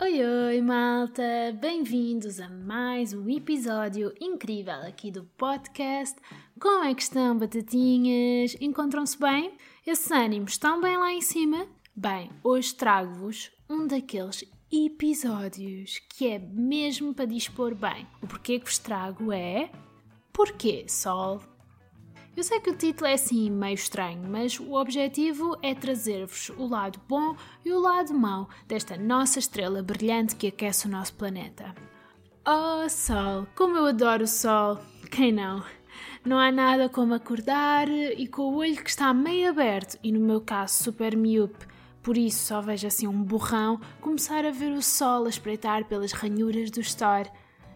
[0.00, 1.52] Oi, oi, malta!
[1.60, 6.16] Bem-vindos a mais um episódio incrível aqui do podcast.
[6.60, 8.56] Como é que estão, batatinhas?
[8.60, 9.54] Encontram-se bem?
[9.84, 11.66] Esses ânimos estão bem lá em cima?
[11.96, 18.06] Bem, hoje trago-vos um daqueles episódios que é mesmo para dispor bem.
[18.22, 19.68] O porquê que vos trago é.
[20.32, 21.40] Porquê, Sol?
[22.38, 26.68] Eu sei que o título é assim meio estranho, mas o objetivo é trazer-vos o
[26.68, 27.34] lado bom
[27.64, 31.74] e o lado mau desta nossa estrela brilhante que aquece o nosso planeta.
[32.46, 33.44] Oh, Sol!
[33.56, 34.78] Como eu adoro o Sol!
[35.10, 35.64] Quem não?
[36.24, 40.20] Não há nada como acordar e com o olho que está meio aberto e, no
[40.20, 41.66] meu caso, super miúpe,
[42.04, 46.12] por isso só vejo assim um borrão, começar a ver o sol a espreitar pelas
[46.12, 47.32] ranhuras do store,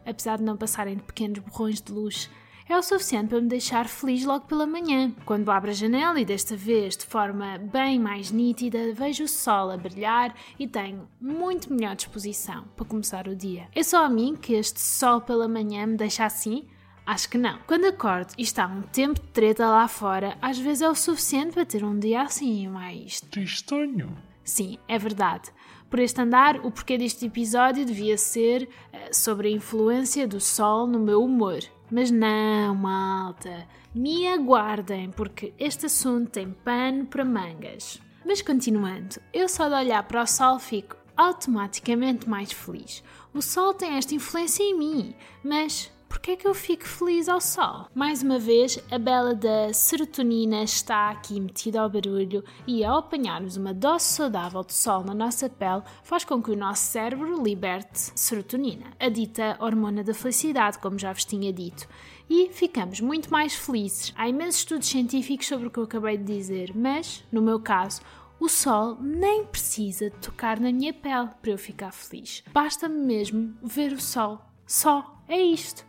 [0.06, 2.30] apesar de não passarem de pequenos borrões de luz
[2.68, 5.12] é o suficiente para me deixar feliz logo pela manhã.
[5.24, 9.70] Quando abro a janela e desta vez de forma bem mais nítida, vejo o sol
[9.70, 13.68] a brilhar e tenho muito melhor disposição para começar o dia.
[13.74, 16.66] É só a mim que este sol pela manhã me deixa assim?
[17.04, 17.58] Acho que não.
[17.66, 21.52] Quando acordo e está um tempo de treta lá fora, às vezes é o suficiente
[21.52, 23.20] para ter um dia assim mais.
[23.20, 24.16] Tristonho.
[24.44, 25.50] Sim, é verdade.
[25.90, 30.86] Por este andar, o porquê deste episódio devia ser uh, sobre a influência do sol
[30.86, 31.60] no meu humor.
[31.92, 38.00] Mas não, malta, me aguardem, porque este assunto tem pano para mangas.
[38.24, 43.04] Mas continuando, eu só de olhar para o sol fico automaticamente mais feliz.
[43.34, 47.40] O sol tem esta influência em mim, mas porque é que eu fico feliz ao
[47.40, 47.86] sol?
[47.94, 53.56] Mais uma vez, a bela da serotonina está aqui metida ao barulho e ao apanharmos
[53.56, 58.12] uma dose saudável de sol na nossa pele faz com que o nosso cérebro liberte
[58.14, 61.88] serotonina, a dita hormona da felicidade, como já vos tinha dito.
[62.28, 64.12] E ficamos muito mais felizes.
[64.14, 68.02] Há imensos estudos científicos sobre o que eu acabei de dizer, mas, no meu caso,
[68.38, 72.44] o sol nem precisa tocar na minha pele para eu ficar feliz.
[72.52, 74.51] Basta-me mesmo ver o sol.
[74.66, 75.12] Só.
[75.28, 75.86] É isto.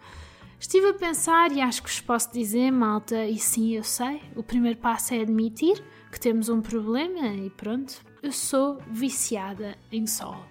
[0.59, 4.41] Estive a pensar e acho que vos posso dizer, malta, e sim, eu sei, o
[4.41, 8.01] primeiro passo é admitir que temos um problema e pronto.
[8.21, 10.45] Eu sou viciada em sol.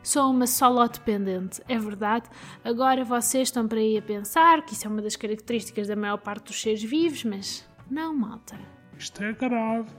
[0.00, 2.30] Sou uma solodependente, é verdade.
[2.62, 6.18] Agora vocês estão para aí a pensar que isso é uma das características da maior
[6.18, 8.56] parte dos seres vivos, mas não, malta.
[8.96, 9.90] Isto é grave.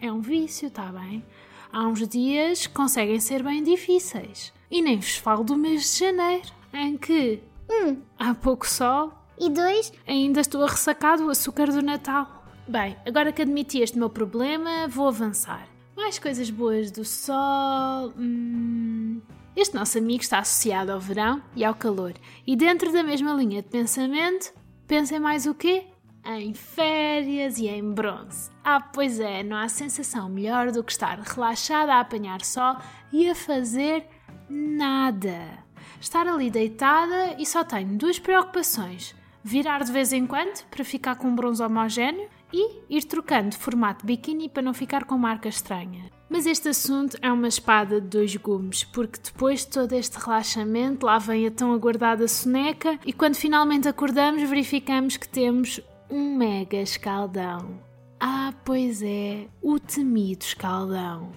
[0.00, 1.22] É um vício, está bem?
[1.70, 4.52] Há uns dias conseguem ser bem difíceis.
[4.70, 8.02] E nem vos falo do mês de janeiro, em que um.
[8.18, 9.12] Há pouco sol.
[9.38, 9.92] E dois.
[10.06, 12.44] Ainda estou a ressacar do açúcar do Natal.
[12.68, 15.66] Bem, agora que admiti este meu problema, vou avançar.
[15.96, 18.12] Mais coisas boas do sol.
[18.18, 19.20] Hum...
[19.56, 22.14] Este nosso amigo está associado ao verão e ao calor.
[22.46, 24.52] E dentro da mesma linha de pensamento,
[24.86, 25.86] pensa em mais o quê?
[26.24, 28.50] Em férias e em bronze.
[28.62, 32.76] Ah, pois é, não há sensação melhor do que estar relaxada a apanhar sol
[33.12, 34.06] e a fazer
[34.48, 35.64] nada
[36.00, 41.16] estar ali deitada e só tenho duas preocupações: virar de vez em quando para ficar
[41.16, 45.48] com um bronze homogéneo e ir trocando de formato biquíni para não ficar com marca
[45.48, 46.10] estranha.
[46.28, 51.04] Mas este assunto é uma espada de dois gumes, porque depois de todo este relaxamento,
[51.04, 56.76] lá vem a tão aguardada soneca e quando finalmente acordamos, verificamos que temos um mega
[56.76, 57.80] escaldão.
[58.20, 61.32] Ah, pois é, o temido escaldão.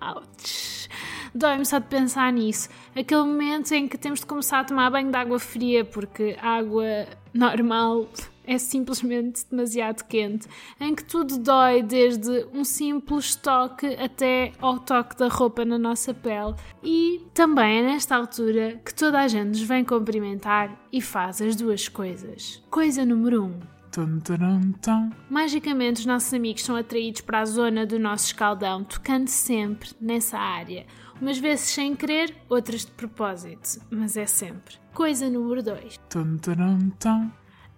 [0.00, 0.88] Ouch!
[1.34, 2.68] Dói-me só de pensar nisso.
[2.94, 6.58] Aquele momento em que temos de começar a tomar banho de água fria porque a
[6.58, 8.08] água normal
[8.48, 10.48] é simplesmente demasiado quente,
[10.80, 16.14] em que tudo dói, desde um simples toque até ao toque da roupa na nossa
[16.14, 16.54] pele.
[16.82, 21.54] E também é nesta altura que toda a gente nos vem cumprimentar e faz as
[21.54, 22.62] duas coisas.
[22.70, 23.46] Coisa número 1.
[23.46, 25.10] Um, Tum, tum, tum.
[25.28, 30.38] Magicamente, os nossos amigos são atraídos para a zona do nosso escaldão, tocando sempre nessa
[30.38, 30.86] área.
[31.20, 34.76] Umas vezes sem querer, outras de propósito, mas é sempre.
[34.94, 35.98] Coisa número 2.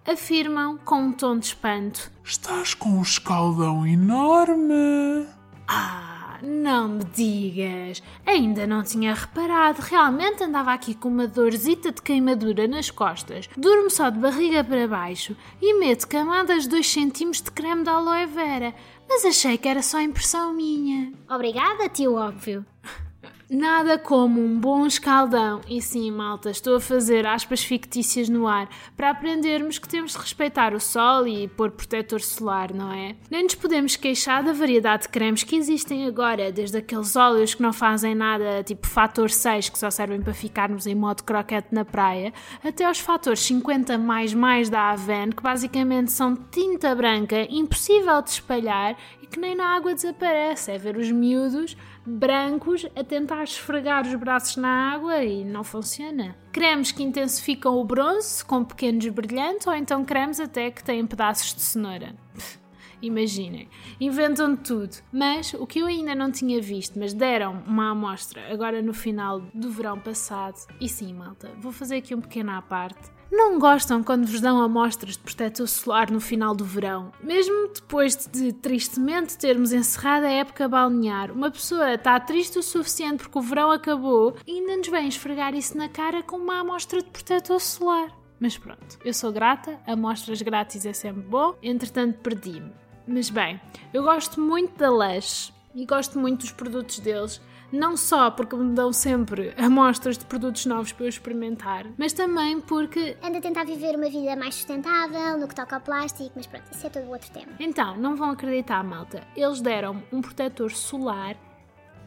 [0.05, 5.25] Afirmam com um tom de espanto: Estás com um escaldão enorme.
[5.67, 6.10] Ah!
[6.41, 8.01] Não me digas.
[8.25, 9.81] Ainda não tinha reparado.
[9.81, 13.49] Realmente andava aqui com uma dorzita de queimadura nas costas.
[13.55, 18.25] Durmo só de barriga para baixo e meto camadas 2 cm de creme de aloe
[18.25, 18.73] vera.
[19.07, 21.11] Mas achei que era só impressão minha.
[21.29, 22.65] Obrigada, tio óbvio.
[23.53, 25.59] Nada como um bom escaldão.
[25.67, 30.19] E sim, malta, estou a fazer aspas fictícias no ar para aprendermos que temos de
[30.19, 33.13] respeitar o sol e pôr protetor solar, não é?
[33.29, 37.61] Nem nos podemos queixar da variedade de cremes que existem agora, desde aqueles óleos que
[37.61, 41.83] não fazem nada, tipo fator 6, que só servem para ficarmos em modo croquete na
[41.83, 42.33] praia,
[42.63, 48.29] até aos fatores 50 mais mais da Aven, que basicamente são tinta branca impossível de
[48.29, 48.95] espalhar
[49.31, 50.71] que nem na água desaparece.
[50.71, 51.75] É ver os miúdos
[52.05, 56.35] brancos a tentar esfregar os braços na água e não funciona.
[56.51, 61.55] Cremes que intensificam o bronze com pequenos brilhantes ou então cremes até que têm pedaços
[61.55, 62.13] de cenoura.
[63.01, 63.67] Imaginem,
[63.99, 64.97] inventam tudo.
[65.11, 69.41] Mas o que eu ainda não tinha visto, mas deram uma amostra agora no final
[69.53, 70.55] do verão passado.
[70.79, 73.09] E sim, malta, vou fazer aqui um pequeno à parte.
[73.31, 77.13] Não gostam quando vos dão amostras de protetor solar no final do verão?
[77.23, 83.23] Mesmo depois de tristemente termos encerrado a época balnear, uma pessoa está triste o suficiente
[83.23, 87.01] porque o verão acabou e ainda nos vem esfregar isso na cara com uma amostra
[87.01, 88.11] de protetor solar.
[88.37, 92.80] Mas pronto, eu sou grata, amostras grátis é sempre bom, entretanto perdi-me.
[93.07, 93.59] Mas bem,
[93.93, 97.41] eu gosto muito da Lush e gosto muito dos produtos deles.
[97.71, 102.59] Não só porque me dão sempre amostras de produtos novos para eu experimentar, mas também
[102.59, 103.15] porque.
[103.23, 106.65] Ando a tentar viver uma vida mais sustentável no que toca ao plástico, mas pronto,
[106.69, 107.53] isso é todo outro tema.
[107.59, 109.25] Então, não vão acreditar, malta.
[109.37, 111.37] Eles deram um protetor solar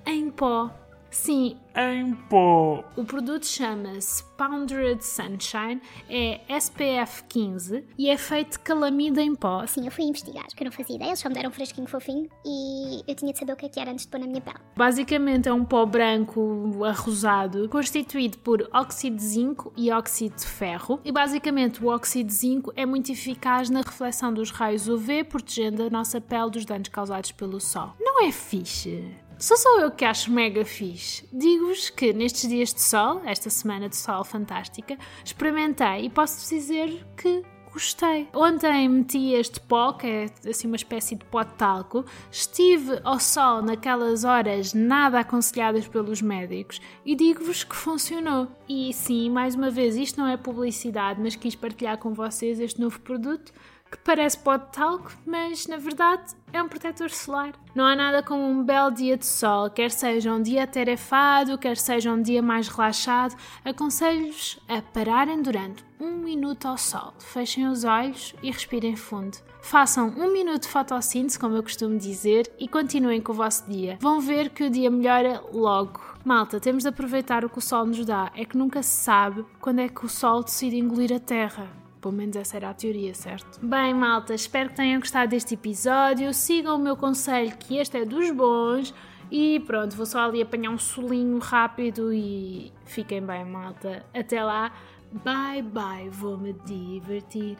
[0.05, 0.70] em pó.
[1.15, 2.85] Sim, Em pó.
[2.97, 5.81] o produto chama-se Powdered Sunshine,
[6.11, 9.65] é SPF 15 e é feito de calamida em pó.
[9.67, 11.87] Sim, eu fui investigar, que eu não fazia ideia, eles só me deram um fresquinho
[11.87, 14.27] fofinho e eu tinha de saber o que é que era antes de pôr na
[14.27, 14.59] minha pele.
[14.77, 21.01] Basicamente é um pó branco arrosado constituído por óxido de zinco e óxido de ferro.
[21.05, 25.85] E basicamente o óxido de zinco é muito eficaz na reflexão dos raios UV, protegendo
[25.85, 27.93] a nossa pele dos danos causados pelo sol.
[28.01, 29.15] Não é fixe?
[29.44, 31.29] Só sou eu que acho mega fixe.
[31.31, 37.06] Digo-vos que nestes dias de sol, esta semana de sol fantástica, experimentei e posso dizer
[37.14, 38.26] que gostei.
[38.32, 42.06] Ontem meti este pó, que é assim uma espécie de pó de talco.
[42.32, 48.49] Estive ao sol naquelas horas nada aconselhadas pelos médicos e digo-vos que funcionou.
[48.67, 52.81] E sim, mais uma vez, isto não é publicidade, mas quis partilhar com vocês este
[52.81, 53.52] novo produto
[53.94, 57.52] que parece pó de talco, mas na verdade é um protetor solar.
[57.75, 61.76] Não há nada como um belo dia de sol, quer seja um dia atarefado, quer
[61.76, 63.37] seja um dia mais relaxado.
[63.64, 69.38] Aconselho-vos a pararem durante um minuto ao sol, fechem os olhos e respirem fundo.
[69.62, 73.96] Façam um minuto de fotossíntese, como eu costumo dizer, e continuem com o vosso dia.
[74.00, 76.00] Vão ver que o dia melhora logo.
[76.25, 78.31] Malta, temos de aproveitar o que o sol nos dá.
[78.35, 81.84] É que nunca se sabe quando é que o sol decide engolir a terra.
[82.05, 83.67] Pelo menos essa era a teoria, certo?
[83.67, 86.35] Bem, malta, espero que tenham gostado deste episódio.
[86.35, 88.95] Sigam o meu conselho, que este é dos bons.
[89.31, 94.05] E pronto, vou só ali apanhar um solinho rápido e fiquem bem, malta.
[94.12, 94.71] Até lá.
[95.12, 96.11] Bye, bye.
[96.11, 97.56] Vou-me divertir.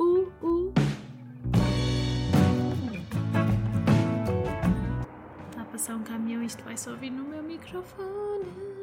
[0.00, 0.72] Uh, uh.
[5.50, 8.73] Está a passar um caminhão, isto vai só ouvir no meu microfone.